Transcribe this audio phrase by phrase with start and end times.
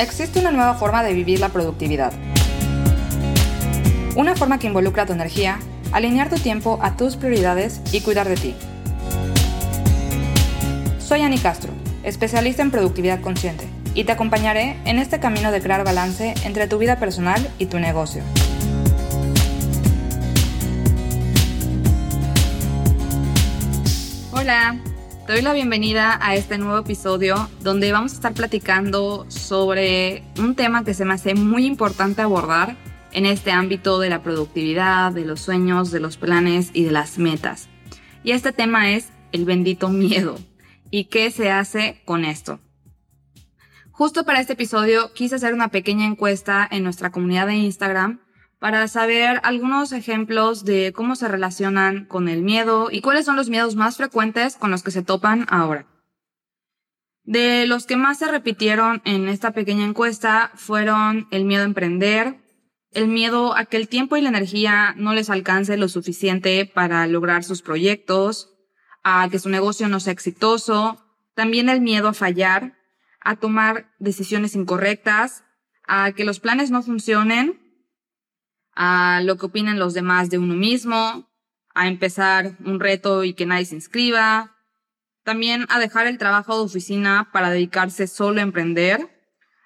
[0.00, 2.12] existe una nueva forma de vivir la productividad.
[4.16, 5.58] Una forma que involucra tu energía,
[5.92, 8.54] alinear tu tiempo a tus prioridades y cuidar de ti.
[10.98, 11.72] Soy Ani Castro,
[12.02, 16.78] especialista en productividad consciente, y te acompañaré en este camino de crear balance entre tu
[16.78, 18.22] vida personal y tu negocio.
[24.32, 24.76] Hola,
[25.30, 30.56] te doy la bienvenida a este nuevo episodio donde vamos a estar platicando sobre un
[30.56, 32.76] tema que se me hace muy importante abordar
[33.12, 37.18] en este ámbito de la productividad, de los sueños, de los planes y de las
[37.18, 37.68] metas.
[38.24, 40.36] Y este tema es el bendito miedo.
[40.90, 42.58] ¿Y qué se hace con esto?
[43.92, 48.18] Justo para este episodio quise hacer una pequeña encuesta en nuestra comunidad de Instagram
[48.60, 53.48] para saber algunos ejemplos de cómo se relacionan con el miedo y cuáles son los
[53.48, 55.86] miedos más frecuentes con los que se topan ahora.
[57.24, 62.36] De los que más se repitieron en esta pequeña encuesta fueron el miedo a emprender,
[62.92, 67.06] el miedo a que el tiempo y la energía no les alcance lo suficiente para
[67.06, 68.50] lograr sus proyectos,
[69.02, 71.02] a que su negocio no sea exitoso,
[71.34, 72.76] también el miedo a fallar,
[73.22, 75.44] a tomar decisiones incorrectas,
[75.86, 77.69] a que los planes no funcionen
[78.74, 81.28] a lo que opinen los demás de uno mismo,
[81.74, 84.56] a empezar un reto y que nadie se inscriba,
[85.24, 89.08] también a dejar el trabajo de oficina para dedicarse solo a emprender,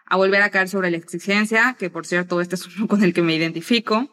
[0.06, 3.14] a volver a caer sobre la exigencia, que por cierto este es uno con el
[3.14, 4.10] que me identifico,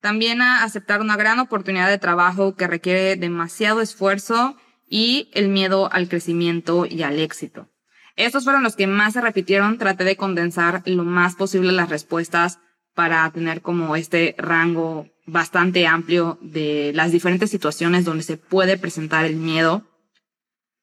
[0.00, 4.56] también a aceptar una gran oportunidad de trabajo que requiere demasiado esfuerzo
[4.88, 7.68] y el miedo al crecimiento y al éxito.
[8.16, 12.58] Estos fueron los que más se repitieron, traté de condensar lo más posible las respuestas
[12.94, 19.24] para tener como este rango bastante amplio de las diferentes situaciones donde se puede presentar
[19.24, 19.86] el miedo.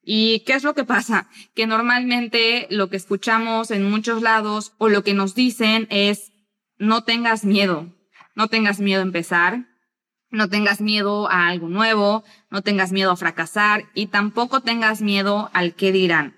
[0.02, 1.30] ¿Y qué es lo que pasa?
[1.54, 6.32] Que normalmente lo que escuchamos en muchos lados o lo que nos dicen es
[6.78, 7.94] no tengas miedo,
[8.36, 9.66] no tengas miedo a empezar,
[10.32, 15.50] no tengas miedo a algo nuevo, no tengas miedo a fracasar y tampoco tengas miedo
[15.54, 16.38] al qué dirán.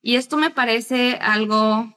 [0.00, 1.96] Y esto me parece algo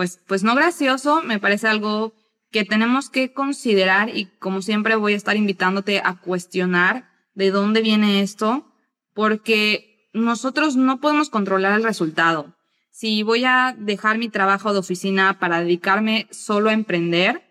[0.00, 2.14] pues, pues no gracioso, me parece algo
[2.50, 7.82] que tenemos que considerar y como siempre voy a estar invitándote a cuestionar de dónde
[7.82, 8.72] viene esto,
[9.12, 12.56] porque nosotros no podemos controlar el resultado.
[12.90, 17.42] Si voy a dejar mi trabajo de oficina para dedicarme solo a emprender,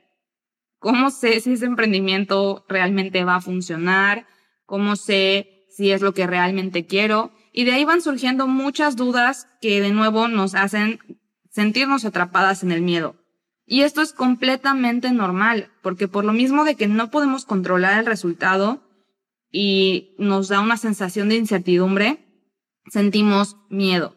[0.79, 4.25] ¿cómo sé si ese emprendimiento realmente va a funcionar?
[4.65, 7.31] ¿Cómo sé si es lo que realmente quiero?
[7.53, 10.99] Y de ahí van surgiendo muchas dudas que de nuevo nos hacen
[11.49, 13.15] sentirnos atrapadas en el miedo.
[13.65, 18.05] Y esto es completamente normal, porque por lo mismo de que no podemos controlar el
[18.05, 18.81] resultado
[19.51, 22.17] y nos da una sensación de incertidumbre,
[22.89, 24.15] sentimos miedo.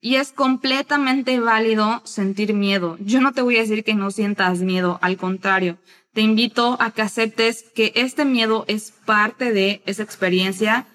[0.00, 2.96] Y es completamente válido sentir miedo.
[2.98, 5.78] Yo no te voy a decir que no sientas miedo, al contrario,
[6.12, 10.88] te invito a que aceptes que este miedo es parte de esa experiencia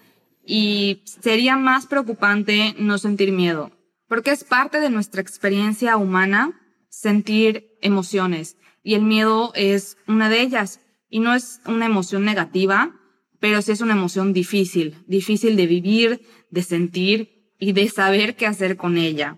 [0.46, 3.72] y sería más preocupante no sentir miedo
[4.08, 6.60] porque es parte de nuestra experiencia humana
[6.90, 10.80] sentir emociones y el miedo es una de ellas
[11.10, 12.96] y no es una emoción negativa,
[13.40, 18.46] pero sí es una emoción difícil, difícil de vivir, de sentir y de saber qué
[18.46, 19.38] hacer con ella.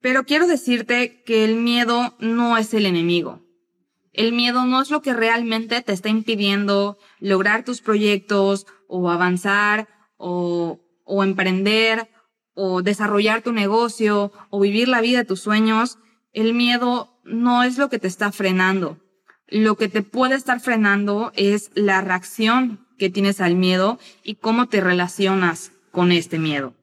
[0.00, 3.42] Pero quiero decirte que el miedo no es el enemigo.
[4.12, 9.88] El miedo no es lo que realmente te está impidiendo lograr tus proyectos o avanzar
[10.16, 12.08] o, o emprender
[12.60, 15.98] o desarrollar tu negocio o vivir la vida de tus sueños,
[16.32, 18.98] el miedo no es lo que te está frenando.
[19.46, 24.66] Lo que te puede estar frenando es la reacción que tienes al miedo y cómo
[24.66, 26.74] te relacionas con este miedo.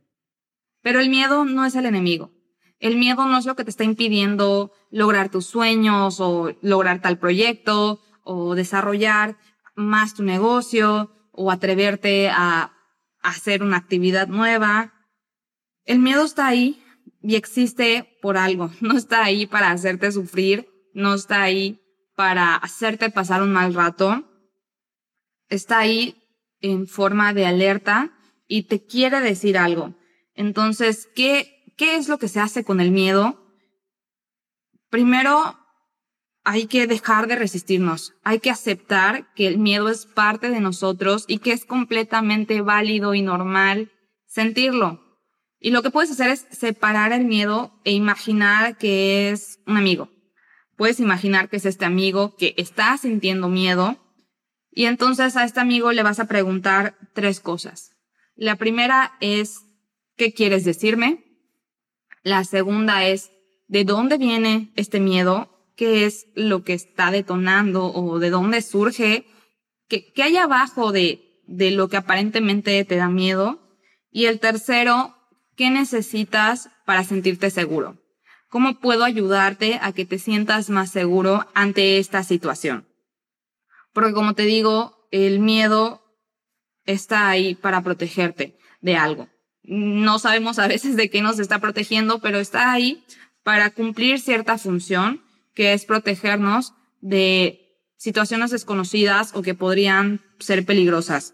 [0.81, 2.31] Pero el miedo no es el enemigo.
[2.79, 7.19] El miedo no es lo que te está impidiendo lograr tus sueños o lograr tal
[7.19, 9.35] proyecto o desarrollar
[9.75, 12.71] más tu negocio o atreverte a
[13.21, 14.93] hacer una actividad nueva.
[15.85, 16.83] El miedo está ahí
[17.21, 18.71] y existe por algo.
[18.81, 21.81] No está ahí para hacerte sufrir, no está ahí
[22.15, 24.23] para hacerte pasar un mal rato.
[25.49, 26.15] Está ahí
[26.61, 28.11] en forma de alerta
[28.47, 29.95] y te quiere decir algo.
[30.33, 33.41] Entonces, ¿qué, qué es lo que se hace con el miedo?
[34.89, 35.57] Primero,
[36.43, 38.13] hay que dejar de resistirnos.
[38.23, 43.13] Hay que aceptar que el miedo es parte de nosotros y que es completamente válido
[43.13, 43.91] y normal
[44.25, 45.04] sentirlo.
[45.59, 50.09] Y lo que puedes hacer es separar el miedo e imaginar que es un amigo.
[50.75, 53.97] Puedes imaginar que es este amigo que está sintiendo miedo
[54.75, 57.91] y entonces a este amigo le vas a preguntar tres cosas.
[58.35, 59.61] La primera es,
[60.17, 61.23] ¿qué quieres decirme?
[62.23, 63.31] La segunda es,
[63.67, 69.25] de dónde viene este miedo, qué es lo que está detonando o de dónde surge,
[69.87, 73.61] qué, qué hay abajo de, de lo que aparentemente te da miedo.
[74.11, 75.14] Y el tercero,
[75.55, 77.97] ¿qué necesitas para sentirte seguro?
[78.49, 82.87] ¿Cómo puedo ayudarte a que te sientas más seguro ante esta situación?
[83.93, 86.03] Porque como te digo, el miedo
[86.85, 89.29] está ahí para protegerte de algo.
[89.63, 93.03] No sabemos a veces de qué nos está protegiendo, pero está ahí
[93.43, 95.23] para cumplir cierta función,
[95.53, 97.65] que es protegernos de
[97.97, 101.33] situaciones desconocidas o que podrían ser peligrosas.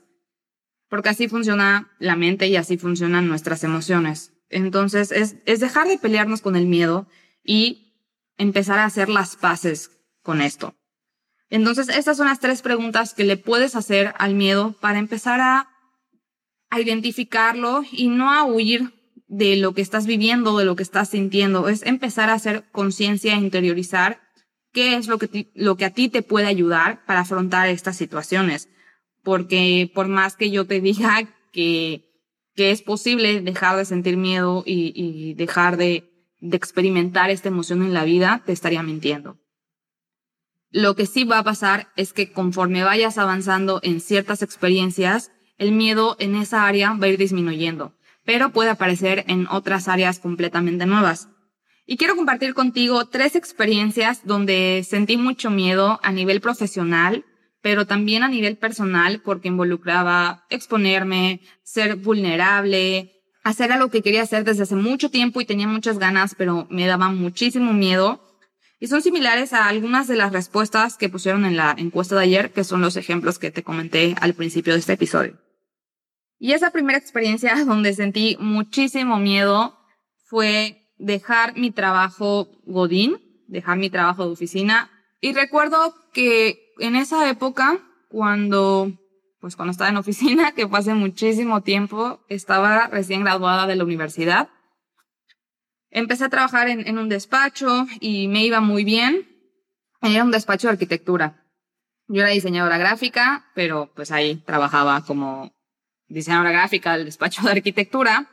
[0.92, 4.32] Porque así funciona la mente y así funcionan nuestras emociones.
[4.50, 7.08] Entonces es, es dejar de pelearnos con el miedo
[7.44, 7.96] y
[8.38, 9.90] empezar a hacer las paces
[10.22, 10.76] con esto.
[11.52, 15.68] Entonces, estas son las tres preguntas que le puedes hacer al miedo para empezar a,
[16.74, 18.94] identificarlo y no a huir
[19.28, 23.34] de lo que estás viviendo, de lo que estás sintiendo, es empezar a hacer conciencia
[23.34, 24.22] e interiorizar
[24.72, 28.70] qué es lo que, lo que a ti te puede ayudar para afrontar estas situaciones.
[29.24, 32.10] Porque por más que yo te diga que,
[32.56, 36.10] que es posible dejar de sentir miedo y, y dejar de,
[36.40, 39.38] de experimentar esta emoción en la vida, te estaría mintiendo.
[40.70, 45.74] Lo que sí va a pasar es que conforme vayas avanzando en ciertas experiencias, el
[45.74, 47.94] miedo en esa área va a ir disminuyendo
[48.26, 51.30] pero puede aparecer en otras áreas completamente nuevas.
[51.86, 57.26] Y quiero compartir contigo tres experiencias donde sentí mucho miedo a nivel profesional,
[57.62, 63.12] pero también a nivel personal porque involucraba exponerme, ser vulnerable,
[63.44, 66.88] hacer algo que quería hacer desde hace mucho tiempo y tenía muchas ganas, pero me
[66.88, 68.28] daba muchísimo miedo.
[68.80, 72.52] Y son similares a algunas de las respuestas que pusieron en la encuesta de ayer,
[72.52, 75.40] que son los ejemplos que te comenté al principio de este episodio.
[76.40, 79.78] Y esa primera experiencia donde sentí muchísimo miedo
[80.26, 83.18] fue dejar mi trabajo Godín,
[83.48, 84.90] dejar mi trabajo de oficina.
[85.20, 87.80] Y recuerdo que en esa época,
[88.10, 88.92] cuando,
[89.40, 93.84] pues cuando estaba en oficina, que fue hace muchísimo tiempo, estaba recién graduada de la
[93.84, 94.50] universidad.
[95.90, 99.28] Empecé a trabajar en, un despacho y me iba muy bien.
[100.02, 101.44] Era un despacho de arquitectura.
[102.08, 105.52] Yo era diseñadora gráfica, pero pues ahí trabajaba como
[106.08, 108.30] diseñadora gráfica del despacho de arquitectura.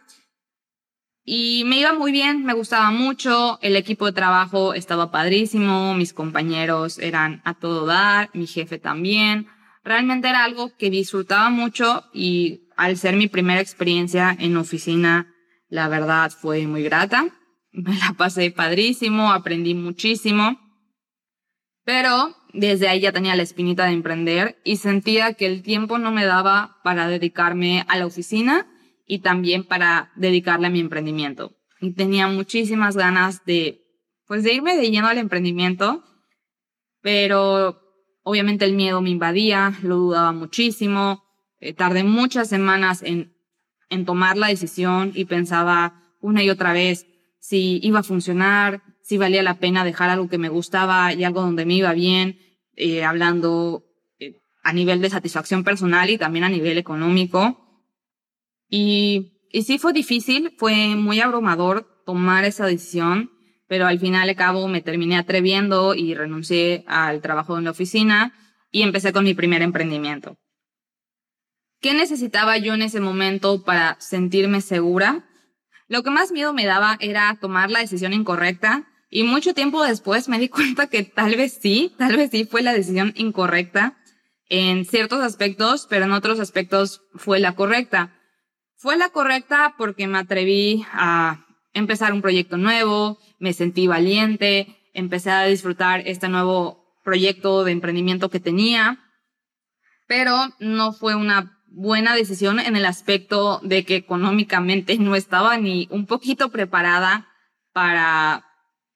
[1.30, 6.14] Y me iba muy bien, me gustaba mucho, el equipo de trabajo estaba padrísimo, mis
[6.14, 9.46] compañeros eran a todo dar, mi jefe también.
[9.84, 15.34] Realmente era algo que disfrutaba mucho y al ser mi primera experiencia en oficina,
[15.68, 17.26] la verdad fue muy grata.
[17.72, 20.58] Me la pasé padrísimo, aprendí muchísimo.
[21.84, 26.10] Pero desde ahí ya tenía la espinita de emprender y sentía que el tiempo no
[26.10, 28.66] me daba para dedicarme a la oficina
[29.08, 31.56] y también para dedicarle a mi emprendimiento.
[31.80, 33.80] Y tenía muchísimas ganas de,
[34.26, 36.04] pues de irme de lleno al emprendimiento,
[37.00, 37.80] pero
[38.22, 41.24] obviamente el miedo me invadía, lo dudaba muchísimo,
[41.58, 43.34] eh, tardé muchas semanas en,
[43.88, 47.06] en tomar la decisión y pensaba una y otra vez
[47.40, 51.40] si iba a funcionar, si valía la pena dejar algo que me gustaba y algo
[51.40, 52.38] donde me iba bien,
[52.76, 53.84] eh, hablando
[54.18, 57.67] eh, a nivel de satisfacción personal y también a nivel económico.
[58.68, 63.30] Y, y sí fue difícil, fue muy abrumador tomar esa decisión,
[63.66, 68.32] pero al final de cabo me terminé atreviendo y renuncié al trabajo en la oficina
[68.70, 70.36] y empecé con mi primer emprendimiento.
[71.80, 75.28] ¿Qué necesitaba yo en ese momento para sentirme segura?
[75.86, 80.28] Lo que más miedo me daba era tomar la decisión incorrecta y mucho tiempo después
[80.28, 83.96] me di cuenta que tal vez sí, tal vez sí fue la decisión incorrecta
[84.50, 88.17] en ciertos aspectos, pero en otros aspectos fue la correcta.
[88.80, 95.32] Fue la correcta porque me atreví a empezar un proyecto nuevo, me sentí valiente, empecé
[95.32, 99.00] a disfrutar este nuevo proyecto de emprendimiento que tenía,
[100.06, 105.88] pero no fue una buena decisión en el aspecto de que económicamente no estaba ni
[105.90, 107.26] un poquito preparada
[107.72, 108.44] para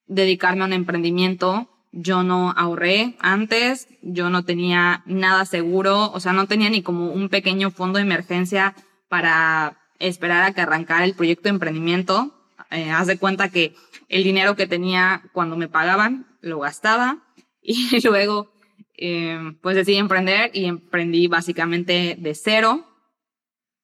[0.06, 1.68] dedicarme a un emprendimiento.
[1.90, 7.10] Yo no ahorré antes, yo no tenía nada seguro, o sea, no tenía ni como
[7.10, 8.76] un pequeño fondo de emergencia
[9.12, 12.33] para esperar a que arrancara el proyecto de emprendimiento.
[12.71, 13.75] Eh, haz de cuenta que
[14.09, 17.19] el dinero que tenía cuando me pagaban lo gastaba
[17.62, 18.50] y luego
[18.97, 22.87] eh, pues decidí emprender y emprendí básicamente de cero.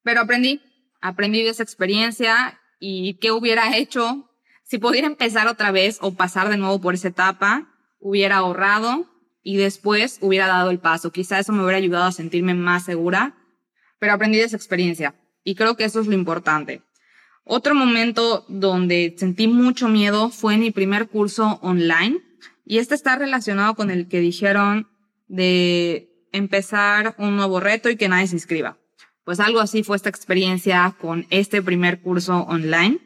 [0.01, 0.63] Pero aprendí,
[0.99, 4.31] aprendí de esa experiencia y qué hubiera hecho
[4.63, 7.69] si pudiera empezar otra vez o pasar de nuevo por esa etapa,
[7.99, 9.05] hubiera ahorrado
[9.43, 11.11] y después hubiera dado el paso.
[11.11, 13.37] Quizá eso me hubiera ayudado a sentirme más segura,
[13.99, 16.81] pero aprendí de esa experiencia y creo que eso es lo importante.
[17.43, 22.21] Otro momento donde sentí mucho miedo fue en mi primer curso online
[22.63, 24.87] y este está relacionado con el que dijeron
[25.27, 28.77] de empezar un nuevo reto y que nadie se inscriba.
[29.23, 32.99] Pues algo así fue esta experiencia con este primer curso online.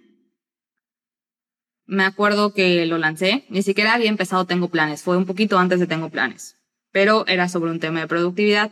[1.86, 5.80] Me acuerdo que lo lancé, ni siquiera había empezado Tengo Planes, fue un poquito antes
[5.80, 6.58] de Tengo Planes,
[6.92, 8.72] pero era sobre un tema de productividad.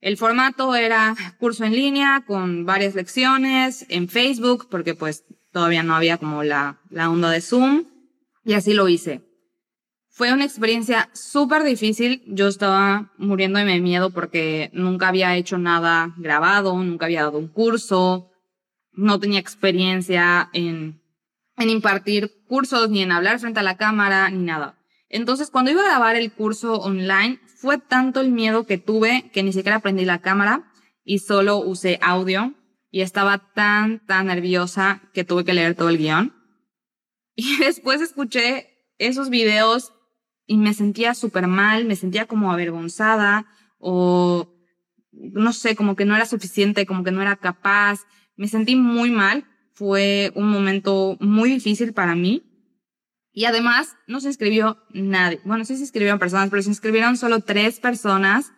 [0.00, 5.94] El formato era curso en línea con varias lecciones en Facebook, porque pues todavía no
[5.94, 7.84] había como la, la onda de Zoom,
[8.44, 9.22] y así lo hice.
[10.08, 12.22] Fue una experiencia súper difícil.
[12.26, 17.48] Yo estaba muriendo de miedo porque nunca había hecho nada grabado, nunca había dado un
[17.48, 18.30] curso,
[18.92, 21.02] no tenía experiencia en,
[21.58, 24.78] en impartir cursos, ni en hablar frente a la cámara, ni nada.
[25.08, 29.42] Entonces, cuando iba a grabar el curso online, fue tanto el miedo que tuve que
[29.42, 30.70] ni siquiera prendí la cámara
[31.02, 32.54] y solo usé audio
[32.92, 36.32] y estaba tan, tan nerviosa que tuve que leer todo el guion.
[37.34, 38.68] Y después escuché
[38.98, 39.92] esos videos
[40.46, 43.46] y me sentía súper mal, me sentía como avergonzada
[43.78, 44.48] o
[45.10, 48.06] no sé, como que no era suficiente, como que no era capaz.
[48.36, 49.44] Me sentí muy mal.
[49.72, 52.44] Fue un momento muy difícil para mí.
[53.36, 55.40] Y además no se inscribió nadie.
[55.44, 58.54] Bueno, sí se inscribieron personas, pero se inscribieron solo tres personas.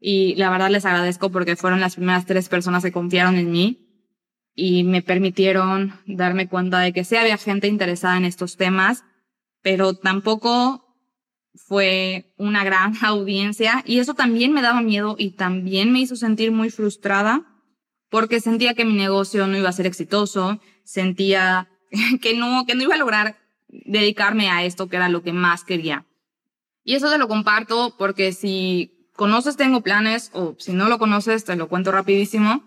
[0.00, 4.10] Y la verdad les agradezco porque fueron las primeras tres personas que confiaron en mí
[4.52, 9.04] y me permitieron darme cuenta de que sí había gente interesada en estos temas,
[9.62, 10.84] pero tampoco
[11.54, 16.50] fue una gran audiencia y eso también me daba miedo y también me hizo sentir
[16.50, 17.46] muy frustrada
[18.10, 21.68] porque sentía que mi negocio no iba a ser exitoso, sentía
[22.20, 23.45] que no, que no iba a lograr
[23.84, 26.06] dedicarme a esto que era lo que más quería.
[26.82, 31.44] Y eso te lo comparto porque si conoces Tengo Planes o si no lo conoces,
[31.44, 32.62] te lo cuento rapidísimo.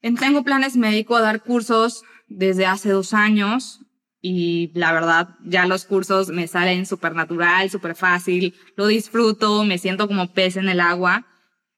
[0.00, 3.80] En Tengo Planes me dedico a dar cursos desde hace dos años
[4.20, 9.78] y la verdad ya los cursos me salen súper natural, súper fácil, lo disfruto, me
[9.78, 11.26] siento como pez en el agua,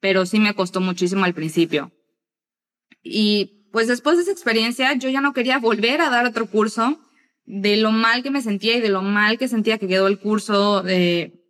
[0.01, 1.93] pero sí me costó muchísimo al principio.
[3.03, 6.99] Y pues después de esa experiencia yo ya no quería volver a dar otro curso
[7.45, 10.19] de lo mal que me sentía y de lo mal que sentía que quedó el
[10.19, 11.45] curso, de,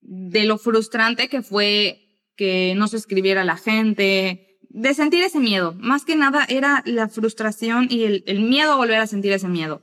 [0.00, 2.00] de lo frustrante que fue
[2.36, 5.74] que no se escribiera la gente, de sentir ese miedo.
[5.78, 9.82] Más que nada era la frustración y el, miedo a volver a sentir ese miedo.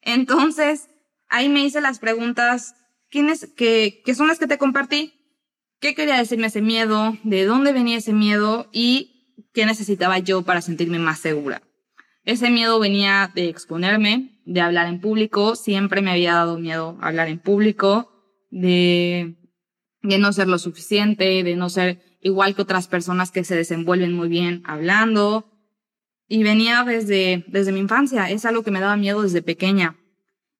[0.00, 0.88] Entonces,
[1.28, 2.74] ahí me hice las preguntas,
[3.10, 5.14] ¿quiénes, que, que son las que te compartí?
[5.78, 7.16] ¿Qué quería decirme ese miedo?
[7.22, 8.68] ¿De dónde venía ese miedo?
[8.72, 11.62] ¿Y qué necesitaba yo para sentirme más segura?
[12.24, 15.56] Ese miedo venía de exponerme, de hablar en público.
[15.56, 18.10] Siempre me había dado miedo hablar en público,
[18.50, 19.36] de,
[20.02, 24.12] de no ser lo suficiente, de no ser igual que otras personas que se desenvuelven
[24.12, 25.46] muy bien hablando.
[26.28, 29.96] Y venía desde, desde mi infancia, es algo que me daba miedo desde pequeña.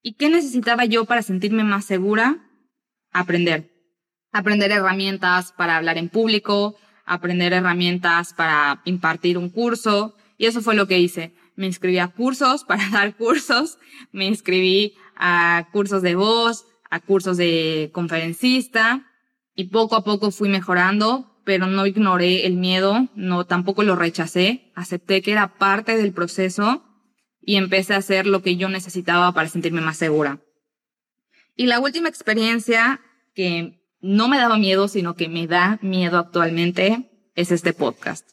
[0.03, 2.39] ¿Y qué necesitaba yo para sentirme más segura?
[3.13, 3.71] Aprender.
[4.33, 10.17] Aprender herramientas para hablar en público, aprender herramientas para impartir un curso.
[10.39, 11.35] Y eso fue lo que hice.
[11.57, 13.79] Me inscribí a cursos para dar cursos,
[14.13, 19.07] me inscribí a cursos de voz, a cursos de conferencista
[19.55, 24.71] y poco a poco fui mejorando pero no ignoré el miedo, no tampoco lo rechacé,
[24.75, 26.85] acepté que era parte del proceso
[27.41, 30.41] y empecé a hacer lo que yo necesitaba para sentirme más segura.
[31.57, 33.01] Y la última experiencia
[33.35, 38.31] que no me daba miedo, sino que me da miedo actualmente, es este podcast.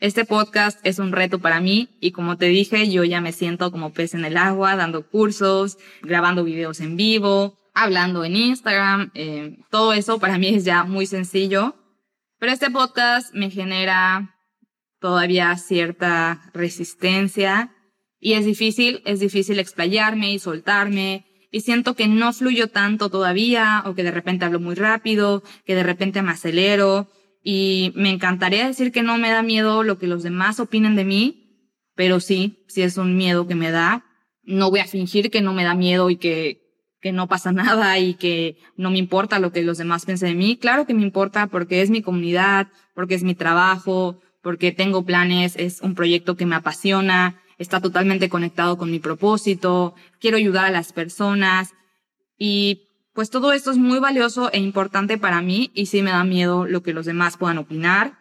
[0.00, 3.72] Este podcast es un reto para mí y como te dije, yo ya me siento
[3.72, 9.58] como pez en el agua, dando cursos, grabando videos en vivo, hablando en Instagram, eh,
[9.72, 11.74] todo eso para mí es ya muy sencillo.
[12.38, 14.36] Pero este podcast me genera
[15.00, 17.74] todavía cierta resistencia
[18.20, 23.82] y es difícil, es difícil explayarme y soltarme y siento que no fluyo tanto todavía
[23.84, 27.08] o que de repente hablo muy rápido, que de repente me acelero
[27.42, 31.04] y me encantaría decir que no me da miedo lo que los demás opinen de
[31.04, 34.04] mí, pero sí, sí es un miedo que me da.
[34.42, 36.68] No voy a fingir que no me da miedo y que
[37.00, 40.34] que no pasa nada y que no me importa lo que los demás piensen de
[40.34, 40.56] mí.
[40.56, 45.56] Claro que me importa porque es mi comunidad, porque es mi trabajo, porque tengo planes,
[45.56, 50.70] es un proyecto que me apasiona, está totalmente conectado con mi propósito, quiero ayudar a
[50.70, 51.74] las personas
[52.38, 52.87] y
[53.18, 56.66] pues todo esto es muy valioso e importante para mí y sí me da miedo
[56.66, 58.20] lo que los demás puedan opinar.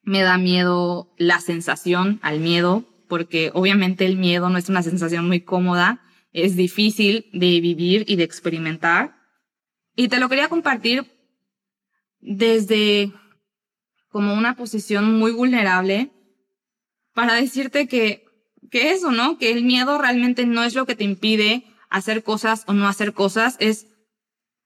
[0.00, 5.28] Me da miedo la sensación al miedo, porque obviamente el miedo no es una sensación
[5.28, 6.00] muy cómoda
[6.32, 9.14] es difícil de vivir y de experimentar.
[9.94, 11.04] Y te lo quería compartir
[12.18, 13.12] desde
[14.08, 16.12] como una posición muy vulnerable
[17.12, 18.24] para decirte que
[18.70, 19.36] que eso, ¿no?
[19.36, 23.12] Que el miedo realmente no es lo que te impide hacer cosas o no hacer
[23.12, 23.88] cosas, es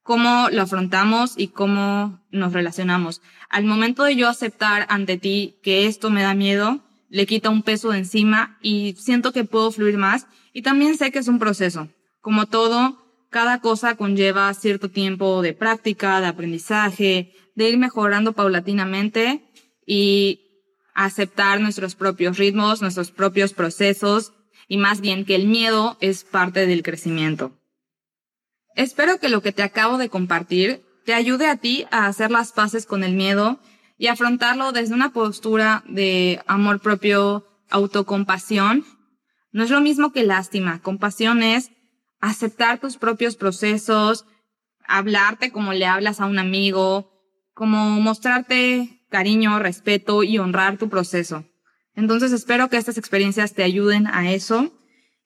[0.08, 3.20] cómo lo afrontamos y cómo nos relacionamos.
[3.50, 7.62] Al momento de yo aceptar ante ti que esto me da miedo, le quita un
[7.62, 11.38] peso de encima y siento que puedo fluir más y también sé que es un
[11.38, 11.88] proceso.
[12.22, 12.96] Como todo,
[13.28, 19.44] cada cosa conlleva cierto tiempo de práctica, de aprendizaje, de ir mejorando paulatinamente
[19.86, 20.40] y
[20.94, 24.32] aceptar nuestros propios ritmos, nuestros propios procesos
[24.68, 27.57] y más bien que el miedo es parte del crecimiento.
[28.78, 32.52] Espero que lo que te acabo de compartir te ayude a ti a hacer las
[32.52, 33.58] paces con el miedo
[33.98, 38.84] y afrontarlo desde una postura de amor propio, autocompasión.
[39.50, 40.80] No es lo mismo que lástima.
[40.80, 41.72] Compasión es
[42.20, 44.26] aceptar tus propios procesos,
[44.86, 47.10] hablarte como le hablas a un amigo,
[47.54, 51.44] como mostrarte cariño, respeto y honrar tu proceso.
[51.96, 54.72] Entonces espero que estas experiencias te ayuden a eso.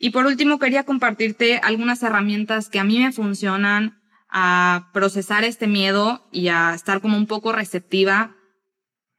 [0.05, 5.69] Y por último, quería compartirte algunas herramientas que a mí me funcionan a procesar este
[5.69, 8.35] miedo y a estar como un poco receptiva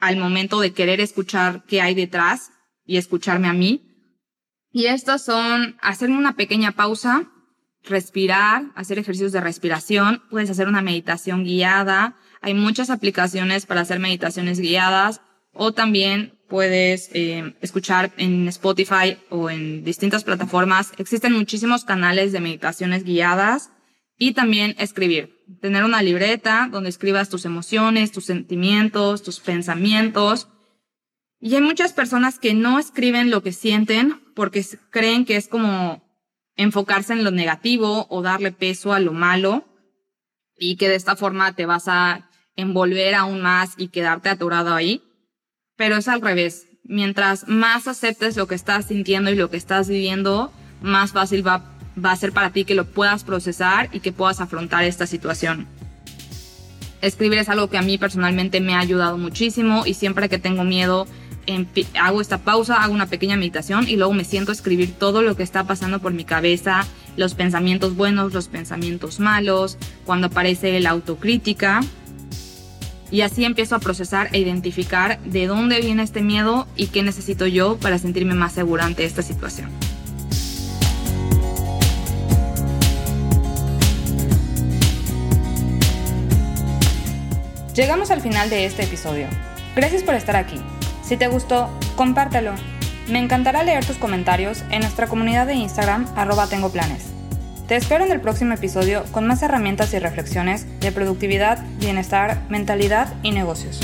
[0.01, 2.51] al momento de querer escuchar qué hay detrás
[2.83, 3.87] y escucharme a mí.
[4.73, 7.31] Y estas son hacerme una pequeña pausa,
[7.83, 13.99] respirar, hacer ejercicios de respiración, puedes hacer una meditación guiada, hay muchas aplicaciones para hacer
[13.99, 15.21] meditaciones guiadas
[15.53, 20.91] o también puedes eh, escuchar en Spotify o en distintas plataformas.
[20.99, 23.71] Existen muchísimos canales de meditaciones guiadas
[24.19, 25.35] y también escribir.
[25.61, 30.47] Tener una libreta donde escribas tus emociones, tus sentimientos, tus pensamientos.
[31.39, 36.03] Y hay muchas personas que no escriben lo que sienten porque creen que es como
[36.55, 39.65] enfocarse en lo negativo o darle peso a lo malo
[40.55, 45.01] y que de esta forma te vas a envolver aún más y quedarte atorado ahí.
[45.75, 46.67] Pero es al revés.
[46.83, 51.63] Mientras más aceptes lo que estás sintiendo y lo que estás viviendo, más fácil va,
[52.03, 55.67] a ser para ti que lo puedas procesar y que puedas afrontar esta situación.
[57.01, 60.63] Escribir es algo que a mí personalmente me ha ayudado muchísimo y siempre que tengo
[60.63, 61.07] miedo
[61.99, 65.35] hago esta pausa, hago una pequeña meditación y luego me siento a escribir todo lo
[65.35, 66.85] que está pasando por mi cabeza,
[67.17, 71.81] los pensamientos buenos, los pensamientos malos, cuando aparece la autocrítica
[73.13, 77.45] y así empiezo a procesar e identificar de dónde viene este miedo y qué necesito
[77.45, 79.69] yo para sentirme más segura ante esta situación.
[87.75, 89.27] Llegamos al final de este episodio.
[89.75, 90.59] Gracias por estar aquí.
[91.03, 92.55] Si te gustó, compártelo.
[93.07, 97.13] Me encantará leer tus comentarios en nuestra comunidad de Instagram arroba tengo planes.
[97.67, 103.13] Te espero en el próximo episodio con más herramientas y reflexiones de productividad, bienestar, mentalidad
[103.23, 103.79] y negocios.